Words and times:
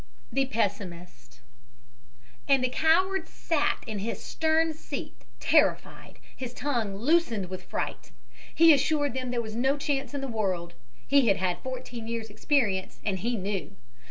THE 0.31 0.47
PESSIMIST 0.47 1.41
And 2.47 2.63
the 2.63 2.69
coward 2.71 3.27
sat 3.27 3.83
in 3.85 3.99
his 3.99 4.19
stern 4.19 4.73
seat, 4.73 5.25
terrified, 5.39 6.17
his 6.35 6.55
tongue 6.55 6.95
loosened 6.95 7.51
with 7.51 7.65
fright. 7.65 8.09
He 8.55 8.73
assured 8.73 9.13
them 9.13 9.29
there 9.29 9.43
was 9.43 9.55
no 9.55 9.77
chance 9.77 10.15
in 10.15 10.21
the 10.21 10.27
world. 10.27 10.73
He 11.05 11.27
had 11.27 11.37
had 11.37 11.59
fourteen 11.61 12.07
years' 12.07 12.31
experience, 12.31 12.97
and 13.05 13.19
he 13.19 13.37
knew. 13.37 13.75